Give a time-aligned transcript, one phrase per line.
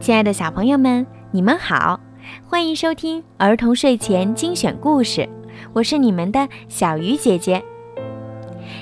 [0.00, 2.00] 亲爱的小朋友们，你们好，
[2.48, 5.28] 欢迎收听儿童睡前精选故事，
[5.74, 7.62] 我是你们的小鱼姐姐。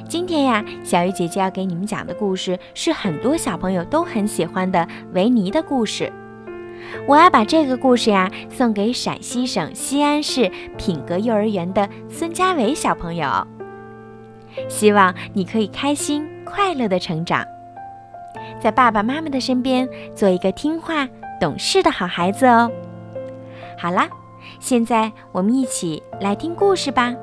[0.09, 6.13] 今天呀，小鱼姐姐要给你们讲的故事是很多小朋友都很喜欢的维尼的故事。
[7.05, 13.29] 我要把这个故事呀送给陕西省西安市品格幼儿园的孙家伟小朋友，
[14.69, 17.45] 希望你可以开心快乐的成长。
[18.61, 21.09] 在爸爸妈妈的身边，做一个听话
[21.41, 22.71] 懂事的好孩子哦。
[23.79, 24.09] 好啦，
[24.59, 27.15] 现在我们一起来听故事吧。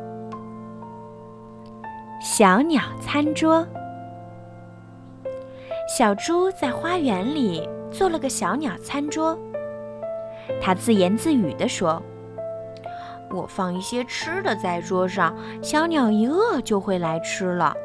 [2.21, 3.67] 小鸟餐桌。
[5.87, 9.37] 小猪在花园里做了个小鸟餐桌。
[10.61, 12.01] 他自言自语地说
[13.29, 17.75] ：“我放一些吃的在桌上，小鸟一饿就会来吃了。”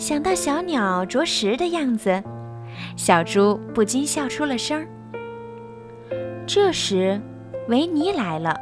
[0.00, 2.22] 想到小鸟啄食的样子，
[2.96, 4.88] 小猪不禁笑出了声。
[6.46, 7.20] 这时，
[7.68, 8.56] 维尼来了。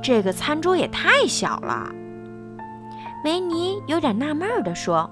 [0.00, 1.90] 这个餐桌也太小了，
[3.24, 5.10] 维尼有点纳闷地说。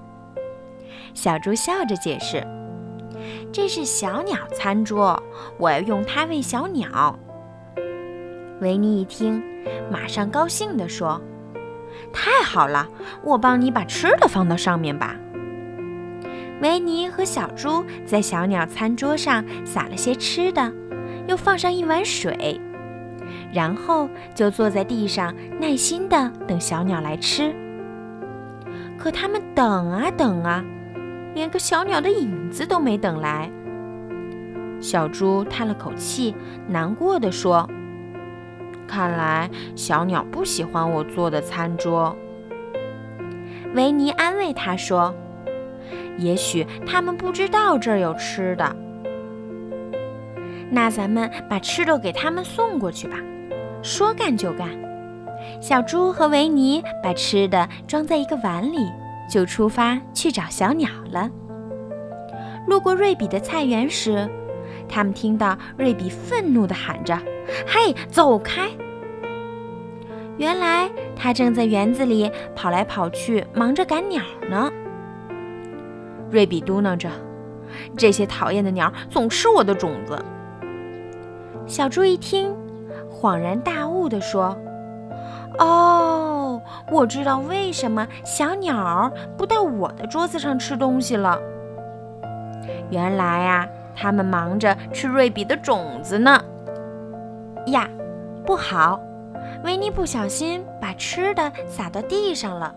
[1.13, 2.41] 小猪笑着解释
[3.51, 5.21] ：“这是小鸟餐桌，
[5.57, 7.19] 我要用它喂小鸟。”
[8.61, 9.43] 维尼一听，
[9.91, 11.21] 马上高兴地说。
[12.13, 12.87] 太好了，
[13.23, 15.15] 我帮你把吃的放到上面吧。
[16.61, 20.71] 维尼和小猪在小鸟餐桌上撒了些吃的，
[21.27, 22.61] 又放上一碗水，
[23.51, 27.55] 然后就坐在地上耐心地等小鸟来吃。
[28.97, 30.63] 可他们等啊等啊，
[31.33, 33.49] 连个小鸟的影子都没等来。
[34.79, 36.35] 小猪叹了口气，
[36.67, 37.67] 难过的说。
[38.91, 42.13] 看来小鸟不喜欢我做的餐桌。
[43.73, 45.15] 维尼安慰他说
[46.19, 48.75] ：“也许他们不知道这儿有吃的。
[50.69, 53.15] 那咱们把吃的给他们送过去吧。”
[53.81, 54.67] 说干就干，
[55.61, 58.91] 小猪和维尼把吃的装在一个碗里，
[59.29, 61.29] 就出发去找小鸟了。
[62.67, 64.29] 路过瑞比的菜园时，
[64.89, 67.17] 他们听到瑞比愤怒地喊着。
[67.67, 68.69] 嘿，走开！
[70.37, 74.71] 原来他正在园子里跑来跑去，忙着赶鸟呢。
[76.31, 77.09] 瑞比嘟囔着
[77.97, 80.17] ：“这些讨厌的鸟总吃我的种子。”
[81.67, 82.55] 小猪一听，
[83.11, 84.57] 恍然大悟地说
[85.59, 86.61] ：“哦，
[86.91, 91.37] 我知道为什么小鸟不到我的桌子上吃东西了。
[92.89, 96.41] 原来啊，它们忙着吃瑞比的种子呢。”
[97.67, 97.87] 呀，
[98.45, 98.99] 不好！
[99.63, 102.73] 维尼不小心把吃的撒到地上了，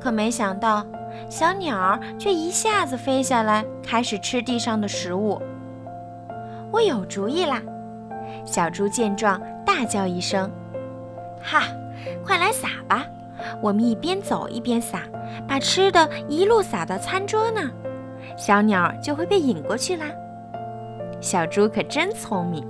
[0.00, 0.84] 可没想到，
[1.28, 5.40] 小鸟却一下子飞下来，开始吃地上的食物。
[6.72, 7.62] 我有主意啦！
[8.44, 10.50] 小猪见状大叫一声
[11.40, 11.62] ：“哈，
[12.24, 13.06] 快来撒吧！
[13.60, 15.02] 我们一边走一边撒，
[15.46, 17.70] 把吃的一路撒到餐桌那儿，
[18.36, 20.06] 小鸟就会被引过去啦。”
[21.20, 22.66] 小猪可真聪明。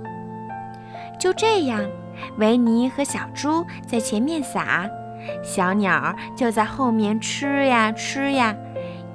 [1.19, 1.83] 就这样，
[2.37, 4.89] 维尼和小猪在前面撒，
[5.43, 8.55] 小鸟就在后面吃呀吃呀，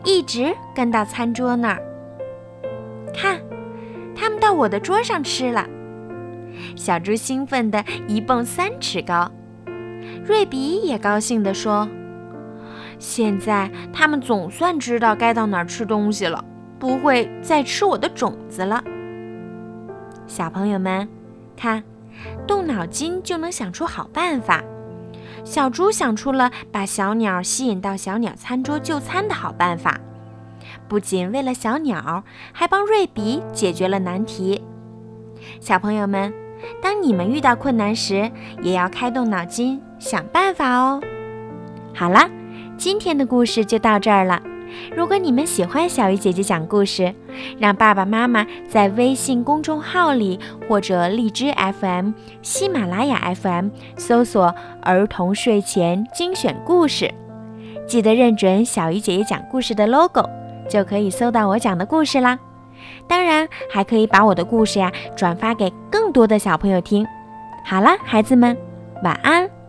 [0.04, 1.82] 一直跟到餐桌那儿。
[3.14, 3.40] 看，
[4.16, 5.66] 他们到我的桌上吃了。
[6.76, 9.30] 小猪兴奋地一蹦三尺高，
[10.24, 11.88] 瑞比也高兴地说
[12.98, 16.44] ：“现在他们总算知道该到哪儿吃东西了，
[16.78, 18.82] 不会再吃我的种子了。”
[20.26, 21.08] 小朋友们，
[21.56, 21.82] 看。
[22.46, 24.62] 动脑筋就能想出好办法。
[25.44, 30.00] 小猪想出了把小鸟吸引到小鸟餐桌就餐的好办法，
[30.88, 34.62] 不仅为了小鸟，还帮瑞比解决了难题。
[35.58, 36.32] 小朋友们，
[36.80, 38.30] 当你们遇到困难时，
[38.62, 41.00] 也要开动脑筋想办法哦。
[41.92, 42.30] 好了，
[42.78, 44.40] 今天的故事就到这儿了。
[44.96, 47.14] 如果你们喜欢小鱼姐姐讲故事，
[47.58, 50.38] 让爸爸妈妈在微信公众号里
[50.68, 57.12] 或者荔枝 FM、喜马拉雅 FM 搜索“儿童睡前精选故事”，
[57.86, 60.28] 记得认准小鱼姐姐讲故事的 logo，
[60.68, 62.38] 就可以搜到我讲的故事啦。
[63.06, 67.06] 当然，还可以把我的故事呀转发给更多的小朋友听。
[67.64, 68.56] 好了，孩子们，
[69.04, 69.61] 晚安。